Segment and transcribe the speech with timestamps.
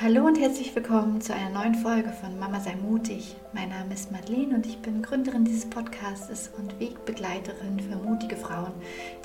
[0.00, 3.36] Hallo und herzlich willkommen zu einer neuen Folge von Mama sei mutig.
[3.52, 8.72] Mein Name ist Madeleine und ich bin Gründerin dieses Podcasts und Wegbegleiterin für mutige Frauen,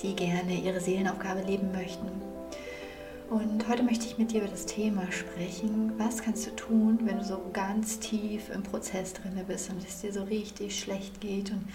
[0.03, 2.07] die gerne ihre Seelenaufgabe leben möchten.
[3.29, 5.93] Und heute möchte ich mit dir über das Thema sprechen.
[5.97, 10.01] Was kannst du tun, wenn du so ganz tief im Prozess drin bist und es
[10.01, 11.65] dir so richtig schlecht geht und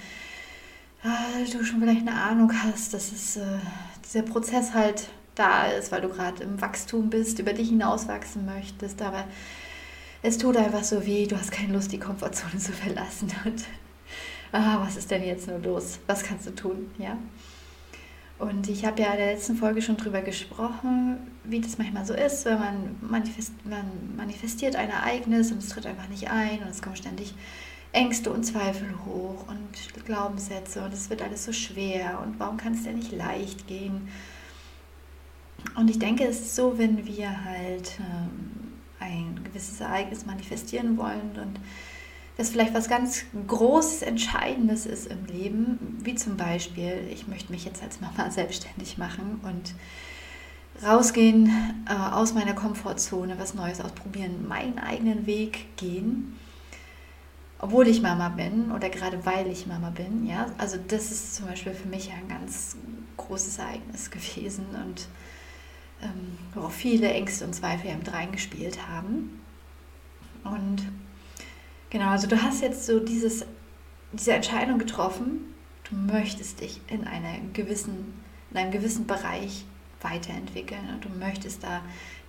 [1.03, 3.59] ah, du schon vielleicht eine Ahnung hast, dass es, äh,
[4.05, 9.01] dieser Prozess halt da ist, weil du gerade im Wachstum bist, über dich hinauswachsen möchtest,
[9.03, 9.25] aber
[10.23, 13.33] es tut einfach so weh, du hast keine Lust, die Komfortzone zu verlassen.
[13.45, 13.65] Und
[14.53, 15.99] ah, was ist denn jetzt nur los?
[16.07, 16.91] Was kannst du tun?
[16.99, 17.17] Ja.
[18.39, 22.15] Und ich habe ja in der letzten Folge schon darüber gesprochen, wie das manchmal so
[22.15, 26.69] ist, wenn man, manifest, man manifestiert ein Ereignis und es tritt einfach nicht ein und
[26.69, 27.35] es kommen ständig
[27.93, 32.75] Ängste und Zweifel hoch und Glaubenssätze und es wird alles so schwer und warum kann
[32.75, 34.09] es denn nicht leicht gehen?
[35.77, 41.33] Und ich denke, es ist so, wenn wir halt ähm, ein gewisses Ereignis manifestieren wollen
[41.41, 41.61] und
[42.37, 47.65] das vielleicht was ganz Großes, Entscheidendes ist im Leben, wie zum Beispiel, ich möchte mich
[47.65, 49.75] jetzt als Mama selbstständig machen und
[50.85, 51.51] rausgehen
[51.89, 56.39] äh, aus meiner Komfortzone, was Neues ausprobieren, meinen eigenen Weg gehen,
[57.59, 60.27] obwohl ich Mama bin oder gerade weil ich Mama bin.
[60.27, 60.47] Ja?
[60.59, 62.77] Also das ist zum Beispiel für mich ein ganz
[63.19, 65.07] großes Ereignis gewesen und
[66.03, 69.41] ähm, worauf viele Ängste und Zweifel eben reingespielt haben.
[70.45, 70.83] Und
[71.91, 73.47] genau, also du hast jetzt so dieses,
[74.13, 75.55] diese Entscheidung getroffen,
[75.89, 78.15] du möchtest dich in, einer gewissen,
[78.51, 79.65] in einem gewissen Bereich
[80.01, 81.83] weiterentwickeln und du möchtest da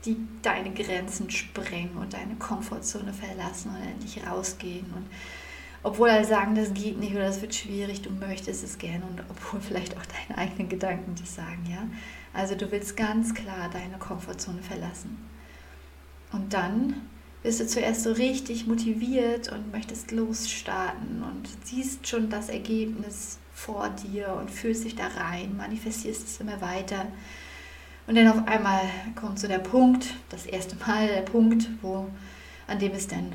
[0.06, 4.86] die, deine Grenzen sprengen und deine Komfortzone verlassen und endlich rausgehen.
[4.94, 5.08] Und
[5.84, 9.22] obwohl alle sagen, das geht nicht oder das wird schwierig, du möchtest es gerne und
[9.30, 11.84] obwohl vielleicht auch deine eigenen Gedanken das sagen, ja.
[12.34, 15.18] Also du willst ganz klar deine Komfortzone verlassen.
[16.32, 16.96] Und dann
[17.44, 23.90] bist du zuerst so richtig motiviert und möchtest losstarten und siehst schon das Ergebnis vor
[23.90, 27.06] dir und fühlst dich da rein, manifestierst es immer weiter.
[28.08, 28.82] Und dann auf einmal
[29.16, 32.08] kommt so der Punkt, das erste Mal der Punkt, wo,
[32.68, 33.32] an dem es dann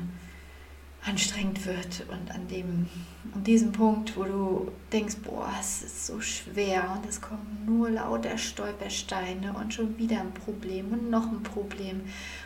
[1.05, 2.87] anstrengend wird und an, dem,
[3.33, 7.89] an diesem Punkt, wo du denkst, boah, es ist so schwer und es kommen nur
[7.89, 12.01] lauter Stolpersteine und schon wieder ein Problem und noch ein Problem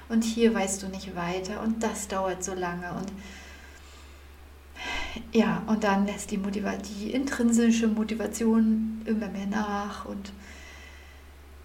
[0.09, 3.12] und hier weißt du nicht weiter und das dauert so lange und
[5.31, 10.31] ja, und dann lässt die, Motiva die intrinsische Motivation immer mehr nach und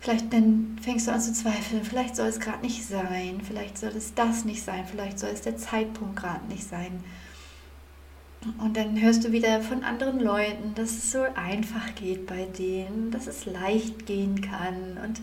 [0.00, 3.90] Vielleicht dann fängst du an zu zweifeln, vielleicht soll es gerade nicht sein, vielleicht soll
[3.90, 7.02] es das nicht sein, vielleicht soll es der Zeitpunkt gerade nicht sein.
[8.58, 13.10] Und dann hörst du wieder von anderen Leuten, dass es so einfach geht bei denen,
[13.10, 15.20] dass es leicht gehen kann und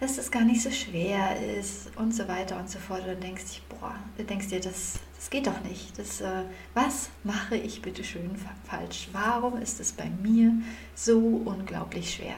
[0.00, 3.02] dass es gar nicht so schwer ist und so weiter und so fort.
[3.02, 5.96] Und dann denkst du, boah, du denkst dir, das, das geht doch nicht.
[5.98, 6.42] Das, äh,
[6.74, 8.30] was mache ich bitte schön
[8.64, 9.08] falsch?
[9.12, 10.52] Warum ist es bei mir
[10.94, 12.36] so unglaublich schwer?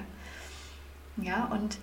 [1.16, 1.78] Ja, und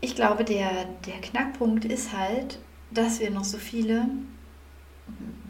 [0.00, 2.58] ich glaube, der, der Knackpunkt ist halt,
[2.90, 4.06] dass wir noch so viele,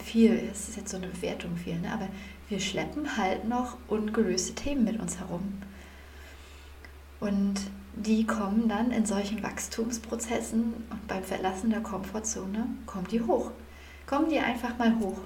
[0.02, 1.92] viel, es ist jetzt so eine Bewertung viel, ne?
[1.92, 2.08] aber
[2.48, 5.60] wir schleppen halt noch ungelöste Themen mit uns herum.
[7.20, 7.60] Und
[7.94, 13.50] die kommen dann in solchen Wachstumsprozessen und beim Verlassen der Komfortzone kommen die hoch.
[14.06, 15.18] Kommen die einfach mal hoch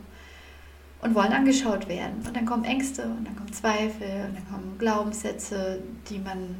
[1.02, 2.22] und wollen angeschaut werden.
[2.26, 6.56] Und dann kommen Ängste und dann kommen Zweifel und dann kommen Glaubenssätze, die man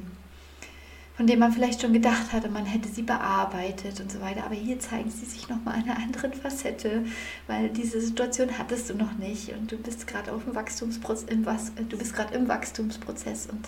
[1.17, 4.45] von dem man vielleicht schon gedacht hatte, man hätte sie bearbeitet und so weiter.
[4.45, 7.05] Aber hier zeigen sie sich nochmal einer anderen Facette,
[7.47, 11.45] weil diese Situation hattest du noch nicht und du bist gerade auf dem Wachstumsprozess, im,
[11.89, 13.67] du bist gerade im Wachstumsprozess und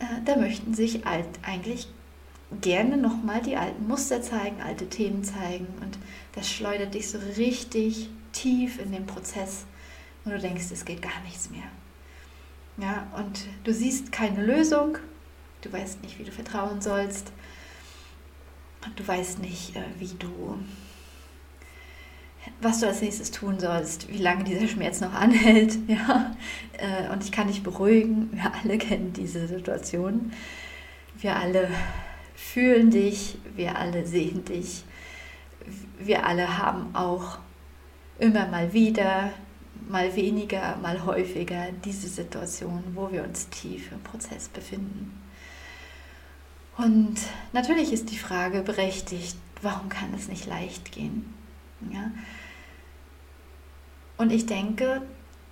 [0.00, 1.88] äh, da möchten sich alt, eigentlich
[2.60, 5.98] gerne nochmal die alten Muster zeigen, alte Themen zeigen und
[6.34, 9.66] das schleudert dich so richtig tief in den Prozess
[10.24, 11.62] und du denkst, es geht gar nichts mehr.
[12.76, 14.98] Ja, und du siehst keine Lösung,
[15.62, 17.32] Du weißt nicht, wie du vertrauen sollst.
[18.96, 20.58] Du weißt nicht, äh, wie du,
[22.62, 25.78] was du als nächstes tun sollst, wie lange dieser Schmerz noch anhält.
[25.86, 26.34] Ja?
[26.78, 30.32] Äh, und ich kann dich beruhigen, wir alle kennen diese Situation.
[31.18, 31.68] Wir alle
[32.34, 34.84] fühlen dich, wir alle sehen dich.
[35.98, 37.38] Wir alle haben auch
[38.18, 39.30] immer mal wieder,
[39.88, 45.20] mal weniger, mal häufiger diese Situation, wo wir uns tief im Prozess befinden.
[46.82, 47.16] Und
[47.52, 51.34] natürlich ist die Frage berechtigt, warum kann es nicht leicht gehen?
[51.92, 52.10] Ja?
[54.16, 55.02] Und ich denke,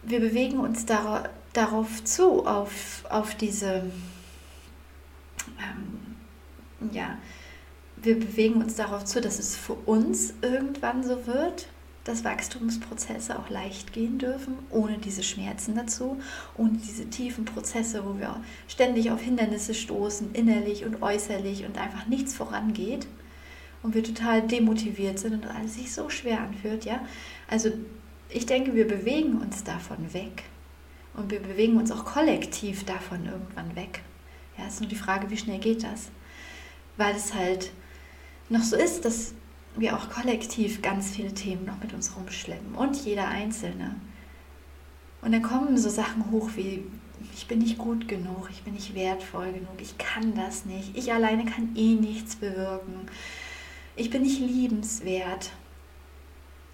[0.02, 3.90] wir bewegen uns dar darauf zu, auf, auf diese,
[5.58, 6.16] ähm,
[6.92, 7.18] ja,
[7.96, 11.68] wir bewegen uns darauf zu, dass es für uns irgendwann so wird,
[12.08, 16.18] dass Wachstumsprozesse auch leicht gehen dürfen, ohne diese Schmerzen dazu,
[16.56, 22.06] ohne diese tiefen Prozesse, wo wir ständig auf Hindernisse stoßen, innerlich und äußerlich und einfach
[22.06, 23.06] nichts vorangeht
[23.82, 27.00] und wir total demotiviert sind und alles sich so schwer anfühlt, ja.
[27.46, 27.70] Also
[28.30, 30.44] ich denke, wir bewegen uns davon weg
[31.14, 34.02] und wir bewegen uns auch kollektiv davon irgendwann weg.
[34.56, 36.08] Ja, ist nur die Frage, wie schnell geht das?
[36.96, 37.70] Weil es halt
[38.48, 39.34] noch so ist, dass
[39.80, 43.96] wir auch kollektiv ganz viele Themen noch mit uns rumschleppen und jeder Einzelne.
[45.22, 46.84] Und dann kommen so Sachen hoch wie,
[47.34, 51.12] ich bin nicht gut genug, ich bin nicht wertvoll genug, ich kann das nicht, ich
[51.12, 53.08] alleine kann eh nichts bewirken,
[53.96, 55.50] ich bin nicht liebenswert.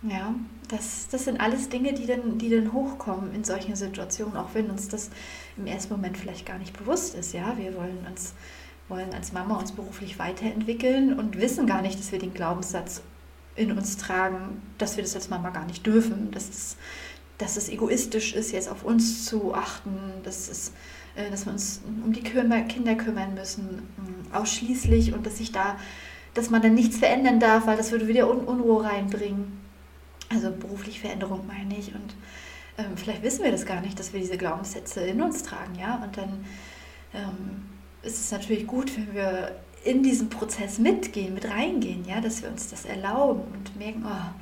[0.03, 0.35] Ja,
[0.69, 4.71] das, das sind alles Dinge, die dann, die dann hochkommen in solchen Situationen, auch wenn
[4.71, 5.11] uns das
[5.57, 7.33] im ersten Moment vielleicht gar nicht bewusst ist.
[7.33, 8.35] Ja, wir wollen uns
[8.89, 13.03] wollen als Mama uns beruflich weiterentwickeln und wissen gar nicht, dass wir den Glaubenssatz
[13.57, 16.77] in uns tragen, dass wir das als Mama gar nicht dürfen, dass es,
[17.39, 20.73] dass es egoistisch ist, jetzt auf uns zu achten, dass, es,
[21.15, 25.77] äh, dass wir uns um die Kinder kümmern müssen, mm, ausschließlich und dass sich da,
[26.35, 29.61] dass man dann nichts verändern darf, weil das würde wieder Unruhe reinbringen.
[30.31, 32.15] Also beruflich Veränderung meine ich und
[32.77, 36.03] ähm, vielleicht wissen wir das gar nicht, dass wir diese Glaubenssätze in uns tragen, ja,
[36.03, 36.45] und dann
[37.15, 37.74] ähm,
[38.05, 39.53] ist es natürlich gut, wenn wir
[39.85, 44.41] in diesen Prozess mitgehen, mit reingehen, ja, dass wir uns das erlauben und merken, oh,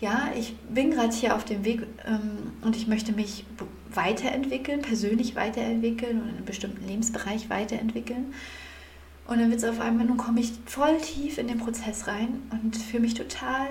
[0.00, 3.46] ja, ich bin gerade hier auf dem Weg ähm, und ich möchte mich
[3.92, 8.34] weiterentwickeln, persönlich weiterentwickeln und in einem bestimmten Lebensbereich weiterentwickeln.
[9.26, 12.42] Und dann wird es auf einmal, nun komme ich voll tief in den Prozess rein
[12.50, 13.68] und fühle mich total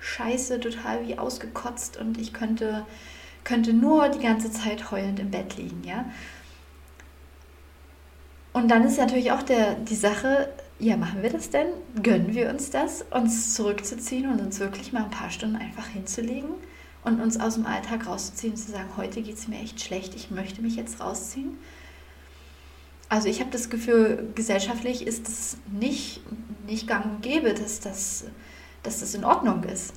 [0.00, 2.86] scheiße, total wie ausgekotzt und ich könnte,
[3.44, 6.06] könnte nur die ganze Zeit heulend im Bett liegen, ja.
[8.58, 10.48] Und dann ist natürlich auch der, die Sache,
[10.80, 11.68] ja, machen wir das denn?
[12.02, 16.50] Gönnen wir uns das, uns zurückzuziehen und uns wirklich mal ein paar Stunden einfach hinzulegen
[17.04, 20.16] und uns aus dem Alltag rauszuziehen und zu sagen, heute geht es mir echt schlecht,
[20.16, 21.56] ich möchte mich jetzt rausziehen?
[23.08, 26.20] Also ich habe das Gefühl, gesellschaftlich ist es nicht,
[26.66, 28.24] nicht gang und gäbe, dass das,
[28.82, 29.94] dass das in Ordnung ist.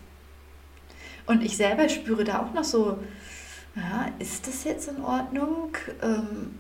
[1.26, 3.00] Und ich selber spüre da auch noch so,
[3.76, 5.76] ja, ist das jetzt in Ordnung?
[6.04, 6.52] Ähm,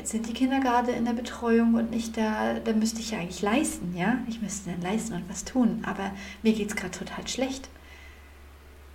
[0.00, 3.18] jetzt sind die Kinder gerade in der Betreuung und nicht da, da müsste ich ja
[3.18, 4.18] eigentlich leisten, ja?
[4.28, 6.12] Ich müsste dann leisten und was tun, aber
[6.42, 7.68] mir geht es gerade total schlecht.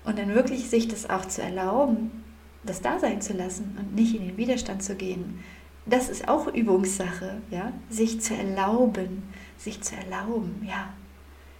[0.04, 2.24] Und dann wirklich sich das auch zu erlauben,
[2.63, 5.44] das da sein zu lassen und nicht in den Widerstand zu gehen,
[5.86, 7.72] das ist auch Übungssache, ja?
[7.92, 9.22] Sich zu erlauben,
[9.60, 10.92] sich zu erlauben, ja.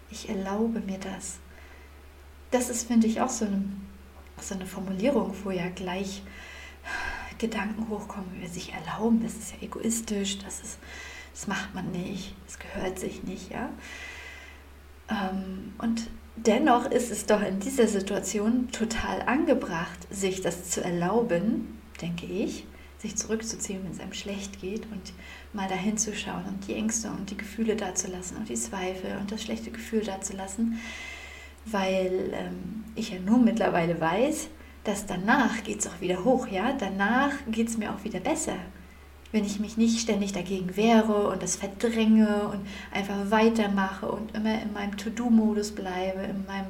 [0.10, 1.38] Ich erlaube mir das.
[2.50, 3.64] Das ist, finde ich, auch so eine,
[4.42, 6.24] so eine Formulierung, wo ja gleich
[7.38, 10.78] Gedanken hochkommen, wie wir sich erlauben, das ist ja egoistisch, das, ist,
[11.34, 13.70] das macht man nicht, das gehört sich nicht, ja.
[15.10, 21.80] Ähm, und dennoch ist es doch in dieser Situation total angebracht, sich das zu erlauben,
[22.02, 22.66] denke ich,
[22.98, 25.14] sich zurückzuziehen, wenn es einem schlecht geht und
[25.54, 29.32] mal dahin zu schauen und die Ängste und die Gefühle dazulassen und die Zweifel und
[29.32, 30.80] das schlechte Gefühl dazulassen,
[31.66, 34.48] weil ähm, ich ja nun mittlerweile weiß,
[34.86, 38.56] dass danach geht es auch wieder hoch, ja, danach geht es mir auch wieder besser.
[39.32, 42.62] Wenn ich mich nicht ständig dagegen wehre und das verdränge und
[42.94, 46.68] einfach weitermache und immer in meinem To-Do-Modus bleibe, in meinem,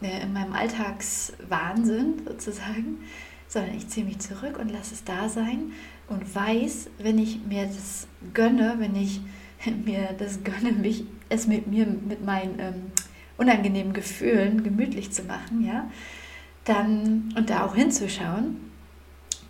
[0.00, 3.00] äh, in meinem Alltagswahnsinn sozusagen,
[3.48, 5.72] sondern ich ziehe mich zurück und lasse es da sein
[6.08, 9.20] und weiß, wenn ich mir das gönne, wenn ich
[9.84, 12.82] mir das gönne, mich es mit mir, mit meinen ähm,
[13.36, 15.90] unangenehmen Gefühlen gemütlich zu machen, ja,
[16.64, 18.56] dann, und da auch hinzuschauen,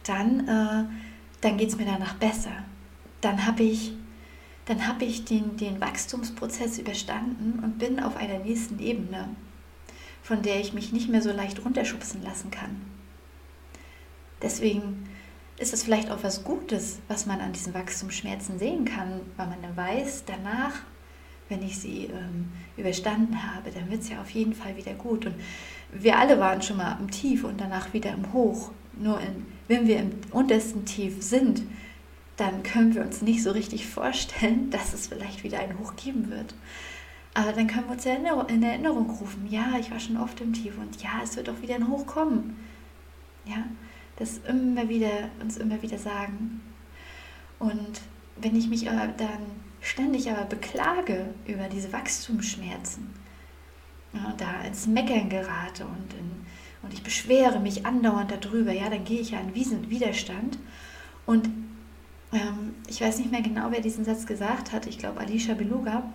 [0.04, 0.84] dann, äh,
[1.40, 2.52] dann geht es mir danach besser.
[3.20, 3.92] Dann habe ich,
[4.66, 9.28] dann hab ich den, den Wachstumsprozess überstanden und bin auf einer nächsten Ebene,
[10.22, 12.82] von der ich mich nicht mehr so leicht runterschubsen lassen kann.
[14.42, 15.08] Deswegen
[15.58, 19.62] ist es vielleicht auch was Gutes, was man an diesen Wachstumsschmerzen sehen kann, weil man
[19.62, 20.72] dann weiß, danach,
[21.48, 25.26] wenn ich sie ähm, überstanden habe, dann wird es ja auf jeden Fall wieder gut.
[25.26, 25.34] Und
[25.94, 28.70] wir alle waren schon mal im Tief und danach wieder im Hoch.
[28.98, 31.62] Nur in, wenn wir im untersten Tief sind,
[32.36, 36.30] dann können wir uns nicht so richtig vorstellen, dass es vielleicht wieder ein Hoch geben
[36.30, 36.54] wird.
[37.34, 40.78] Aber dann können wir uns in Erinnerung rufen, ja, ich war schon oft im Tief
[40.78, 42.56] und ja, es wird auch wieder ein Hoch kommen.
[43.44, 43.64] Ja,
[44.16, 46.60] das immer wieder, uns immer wieder sagen.
[47.58, 48.00] Und
[48.36, 49.46] wenn ich mich dann
[49.80, 53.10] ständig aber beklage über diese Wachstumsschmerzen,
[54.14, 56.46] ja, da ins Meckern gerate und, in,
[56.82, 60.58] und ich beschwere mich andauernd darüber, ja, dann gehe ich ja in Widerstand.
[61.26, 61.46] Und
[62.32, 66.12] ähm, ich weiß nicht mehr genau, wer diesen Satz gesagt hat, ich glaube Alicia Beluga,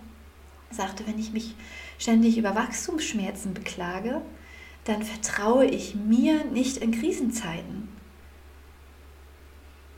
[0.70, 1.54] sagte, wenn ich mich
[1.98, 4.22] ständig über Wachstumsschmerzen beklage,
[4.84, 7.88] dann vertraue ich mir nicht in Krisenzeiten.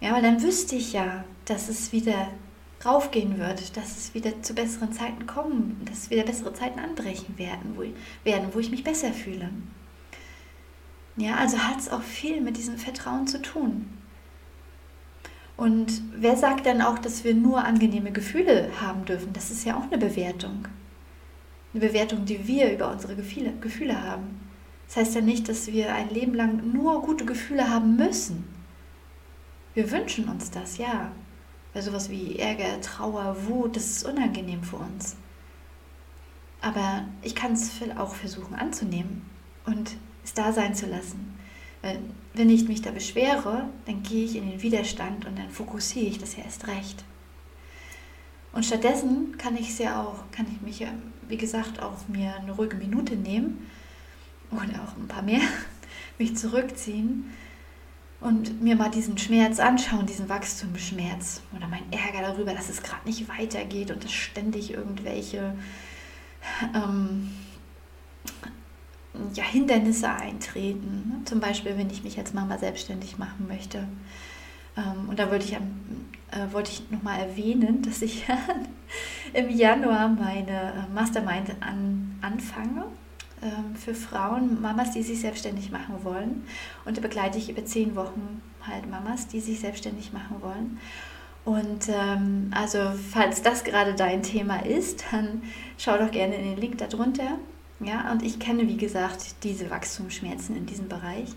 [0.00, 2.28] Ja, weil dann wüsste ich ja, dass es wieder
[2.84, 7.76] raufgehen wird, dass es wieder zu besseren Zeiten kommen, dass wieder bessere Zeiten anbrechen werden,
[7.76, 7.84] wo,
[8.24, 9.50] werden, wo ich mich besser fühle.
[11.16, 13.86] Ja, also hat es auch viel mit diesem Vertrauen zu tun.
[15.56, 19.32] Und wer sagt denn auch, dass wir nur angenehme Gefühle haben dürfen?
[19.32, 20.66] Das ist ja auch eine Bewertung.
[21.74, 24.40] Eine Bewertung, die wir über unsere Gefühle, Gefühle haben.
[24.86, 28.44] Das heißt ja nicht, dass wir ein Leben lang nur gute Gefühle haben müssen.
[29.74, 31.12] Wir wünschen uns das, ja.
[31.72, 35.16] Weil sowas wie Ärger, Trauer, Wut, das ist unangenehm für uns.
[36.60, 39.22] Aber ich kann es auch versuchen anzunehmen
[39.64, 41.38] und es da sein zu lassen.
[42.34, 46.18] Wenn ich mich da beschwere, dann gehe ich in den Widerstand und dann fokussiere ich
[46.18, 47.04] das ja erst recht.
[48.52, 50.88] Und stattdessen kann ich es ja auch, kann ich mich ja,
[51.26, 53.66] wie gesagt, auch mir eine ruhige Minute nehmen
[54.50, 55.40] oder auch ein paar mehr,
[56.18, 57.32] mich zurückziehen
[58.22, 63.06] und mir mal diesen Schmerz anschauen, diesen Wachstumsschmerz oder mein Ärger darüber, dass es gerade
[63.06, 65.54] nicht weitergeht und dass ständig irgendwelche
[66.74, 67.30] ähm,
[69.34, 71.22] ja, Hindernisse eintreten.
[71.24, 73.88] Zum Beispiel, wenn ich mich als Mama selbstständig machen möchte.
[74.76, 78.24] Ähm, und da wollte ich, äh, wollte ich nochmal erwähnen, dass ich
[79.32, 82.84] im Januar meine äh, Mastermind an, anfange
[83.74, 86.44] für Frauen, Mamas, die sich selbstständig machen wollen.
[86.84, 90.78] Und da begleite ich über zehn Wochen halt Mamas, die sich selbstständig machen wollen.
[91.44, 92.78] Und ähm, also
[93.10, 95.42] falls das gerade dein Thema ist, dann
[95.76, 97.38] schau doch gerne in den Link darunter.
[97.80, 101.30] Ja, und ich kenne, wie gesagt, diese Wachstumsschmerzen in diesem Bereich.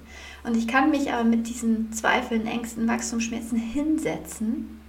[0.44, 4.80] Und ich kann mich aber mit diesen Zweifeln, Ängsten, Wachstumsschmerzen hinsetzen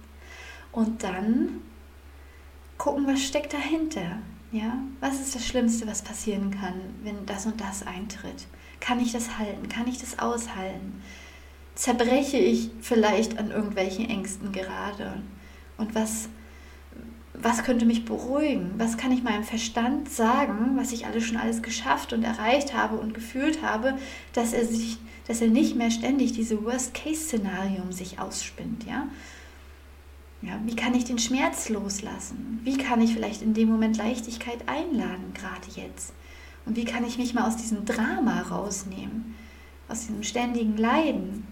[0.71, 1.61] und dann
[2.77, 4.19] gucken, was steckt dahinter.
[4.51, 8.47] Ja, was ist das Schlimmste, was passieren kann, wenn das und das eintritt?
[8.79, 9.67] Kann ich das halten?
[9.67, 11.01] Kann ich das aushalten?
[11.75, 15.21] Zerbreche ich vielleicht an irgendwelchen Ängsten gerade?
[15.77, 16.29] Und was
[17.39, 18.73] was könnte mich beruhigen?
[18.77, 22.97] Was kann ich meinem Verstand sagen, was ich alles schon alles geschafft und erreicht habe
[22.97, 23.97] und gefühlt habe,
[24.33, 29.07] dass er sich, dass er nicht mehr ständig diese Worst-Case-Szenario um sich ausspinnt, ja?
[30.41, 32.59] Ja, wie kann ich den Schmerz loslassen?
[32.63, 36.13] Wie kann ich vielleicht in dem Moment Leichtigkeit einladen, gerade jetzt?
[36.65, 39.35] Und wie kann ich mich mal aus diesem Drama rausnehmen,
[39.87, 41.47] aus diesem ständigen Leiden?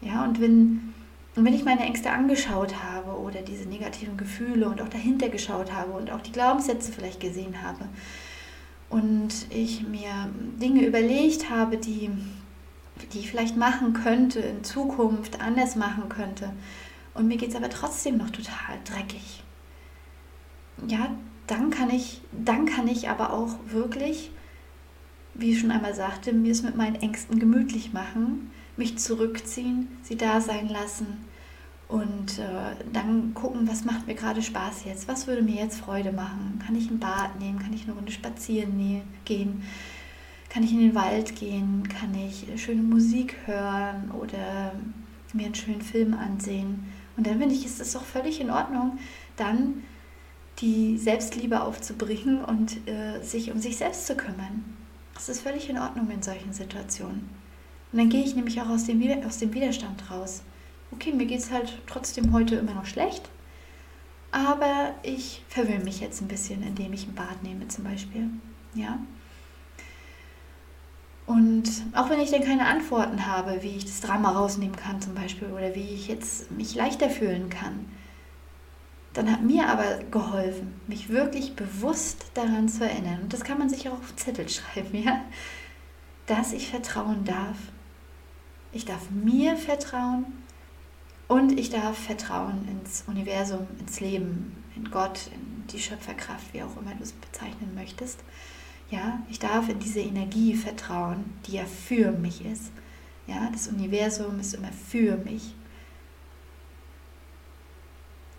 [0.00, 0.94] Ja, und wenn,
[1.34, 5.72] und wenn ich meine Ängste angeschaut habe oder diese negativen Gefühle und auch dahinter geschaut
[5.72, 7.88] habe und auch die Glaubenssätze vielleicht gesehen habe
[8.90, 12.10] und ich mir Dinge überlegt habe, die,
[13.12, 16.52] die ich vielleicht machen könnte, in Zukunft anders machen könnte,
[17.18, 19.42] und mir geht es aber trotzdem noch total dreckig,
[20.86, 21.10] ja,
[21.48, 24.30] dann kann ich, dann kann ich aber auch wirklich,
[25.34, 30.16] wie ich schon einmal sagte, mir es mit meinen Ängsten gemütlich machen, mich zurückziehen, sie
[30.16, 31.24] da sein lassen
[31.88, 36.12] und äh, dann gucken, was macht mir gerade Spaß jetzt, was würde mir jetzt Freude
[36.12, 36.62] machen.
[36.64, 39.62] Kann ich ein Bad nehmen, kann ich eine Runde spazieren gehen,
[40.50, 44.72] kann ich in den Wald gehen, kann ich schöne Musik hören oder
[45.32, 46.84] mir einen schönen Film ansehen.
[47.18, 48.98] Und dann finde ich, ist es auch völlig in Ordnung,
[49.36, 49.84] dann
[50.60, 54.64] die Selbstliebe aufzubringen und äh, sich um sich selbst zu kümmern.
[55.12, 57.28] Das ist völlig in Ordnung in solchen Situationen.
[57.92, 60.42] Und dann gehe ich nämlich auch aus dem, aus dem Widerstand raus
[60.92, 63.28] okay, mir geht es halt trotzdem heute immer noch schlecht,
[64.30, 68.28] aber ich verwöhne mich jetzt ein bisschen, indem ich ein Bad nehme zum Beispiel.
[68.74, 68.98] Ja.
[71.28, 75.14] Und auch wenn ich dann keine Antworten habe, wie ich das Drama rausnehmen kann zum
[75.14, 77.84] Beispiel oder wie ich jetzt mich leichter fühlen kann,
[79.12, 83.20] dann hat mir aber geholfen, mich wirklich bewusst daran zu erinnern.
[83.24, 85.20] Und das kann man sich auch auf Zettel schreiben, ja,
[86.24, 87.58] dass ich vertrauen darf.
[88.72, 90.24] Ich darf mir vertrauen
[91.26, 96.74] und ich darf vertrauen ins Universum, ins Leben, in Gott, in die Schöpferkraft, wie auch
[96.80, 98.20] immer du es bezeichnen möchtest.
[98.90, 102.72] Ja, ich darf in diese Energie vertrauen, die ja für mich ist.
[103.26, 105.54] Ja, das Universum ist immer für mich.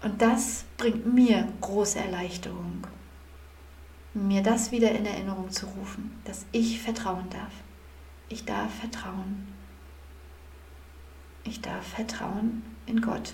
[0.02, 2.88] Und das bringt mir große Erleichterung,
[4.14, 7.52] mir das wieder in Erinnerung zu rufen, dass ich vertrauen darf.
[8.30, 9.48] Ich darf vertrauen.
[11.44, 13.34] Ich darf vertrauen in Gott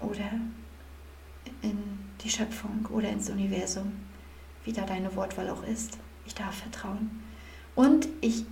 [0.00, 0.30] oder
[1.62, 3.92] in die Schöpfung oder ins Universum,
[4.64, 5.98] wie da deine Wortwahl auch ist.
[6.28, 7.10] Ich darf vertrauen.
[7.74, 8.44] Und ich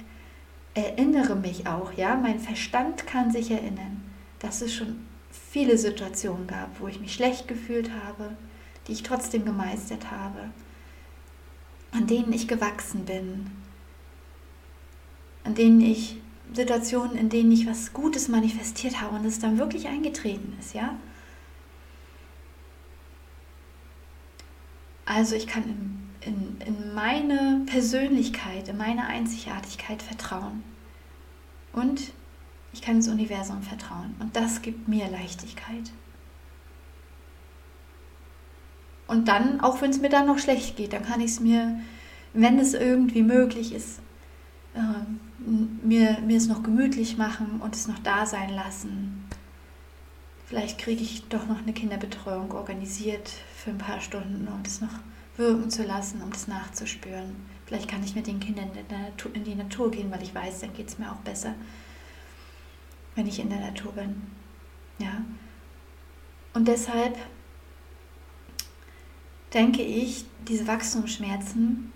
[0.74, 4.02] erinnere mich auch, ja, mein Verstand kann sich erinnern,
[4.40, 8.36] dass es schon viele Situationen gab, wo ich mich schlecht gefühlt habe,
[8.88, 10.50] die ich trotzdem gemeistert habe.
[11.92, 13.50] an denen ich gewachsen bin,
[15.44, 16.16] an denen ich
[16.52, 20.96] Situationen, in denen ich was Gutes manifestiert habe und es dann wirklich eingetreten ist, ja?
[25.06, 25.95] Also ich kann in,
[26.26, 30.62] in, in meine Persönlichkeit, in meine Einzigartigkeit vertrauen.
[31.72, 32.12] Und
[32.72, 34.14] ich kann ins Universum vertrauen.
[34.18, 35.92] Und das gibt mir Leichtigkeit.
[39.06, 41.78] Und dann, auch wenn es mir dann noch schlecht geht, dann kann ich es mir,
[42.32, 44.00] wenn es irgendwie möglich ist,
[44.74, 44.80] äh,
[45.86, 49.24] mir, es noch gemütlich machen und es noch da sein lassen.
[50.46, 55.00] Vielleicht kriege ich doch noch eine Kinderbetreuung organisiert für ein paar Stunden, um das noch
[55.36, 57.36] wirken zu lassen, um das nachzuspüren.
[57.66, 58.70] Vielleicht kann ich mit den Kindern
[59.34, 61.54] in die Natur gehen, weil ich weiß, dann geht es mir auch besser,
[63.14, 64.22] wenn ich in der Natur bin.
[64.98, 65.22] Ja.
[66.54, 67.16] Und deshalb
[69.52, 71.92] denke ich, diese Wachstumsschmerzen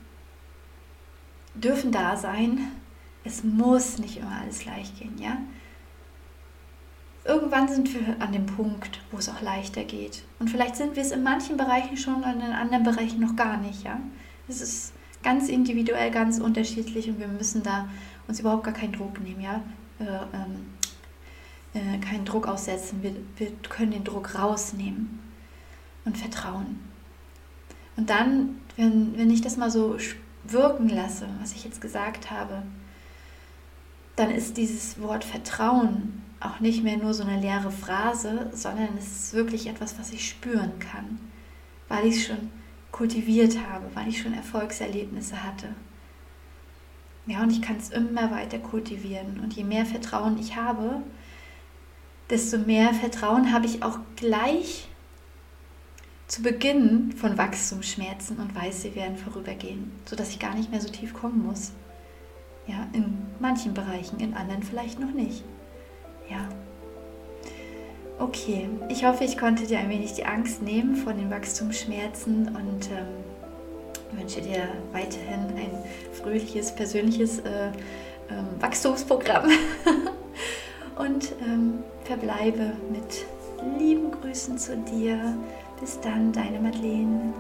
[1.55, 2.73] dürfen da sein.
[3.25, 5.39] Es muss nicht immer alles leicht gehen, ja?
[7.25, 10.23] Irgendwann sind wir an dem Punkt, wo es auch leichter geht.
[10.39, 13.59] Und vielleicht sind wir es in manchen Bereichen schon und in anderen Bereichen noch gar
[13.59, 14.01] nicht, ja?
[14.49, 17.89] Es ist ganz individuell, ganz unterschiedlich und wir müssen da
[18.27, 19.63] uns überhaupt gar keinen Druck nehmen, ja?
[19.99, 20.75] Äh, ähm,
[21.75, 23.03] äh, keinen Druck aussetzen.
[23.03, 25.21] Wir, wir können den Druck rausnehmen
[26.05, 26.81] und vertrauen.
[27.97, 29.97] Und dann, wenn, wenn ich das mal so
[30.45, 32.63] wirken lasse, was ich jetzt gesagt habe,
[34.17, 39.25] dann ist dieses Wort Vertrauen auch nicht mehr nur so eine leere Phrase, sondern es
[39.25, 41.21] ist wirklich etwas, was ich spüren kann,
[41.89, 42.51] weil ich es schon
[42.91, 45.69] kultiviert habe, weil ich schon Erfolgserlebnisse hatte.
[47.27, 49.41] Ja, und ich kann es immer weiter kultivieren.
[49.41, 51.03] Und je mehr Vertrauen ich habe,
[52.31, 54.89] desto mehr Vertrauen habe ich auch gleich
[56.27, 60.89] zu Beginn von Wachstumsschmerzen und weiß, sie werden vorübergehen, sodass ich gar nicht mehr so
[60.89, 61.73] tief kommen muss.
[62.67, 65.43] Ja, in manchen Bereichen, in anderen vielleicht noch nicht.
[66.31, 66.49] Ja.
[68.19, 72.91] Okay, ich hoffe, ich konnte dir ein wenig die Angst nehmen vor den Wachstumsschmerzen und
[72.91, 75.71] ähm, wünsche dir weiterhin ein
[76.13, 77.69] fröhliches, persönliches äh,
[78.31, 79.51] ähm, Wachstumsprogramm
[80.99, 83.27] und ähm, verbleibe mit
[83.79, 85.37] lieben Grüßen zu dir.
[85.81, 87.33] Bis dann, deine Madeleine.